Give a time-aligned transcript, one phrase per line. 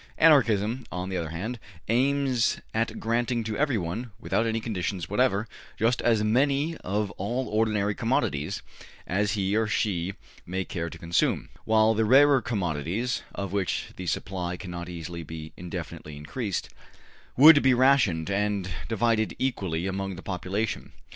[0.17, 6.01] Anarchism, on the other hand, aims at granting to everyone, without any conditions whatever, just
[6.01, 8.63] as much of all ordinary commodities
[9.05, 13.89] as he or she may care to consume, while the rarer com modities, of which
[13.95, 16.69] the supply cannot easily be indefinitely increased,
[17.37, 20.93] would be rationed and divided equally among the population.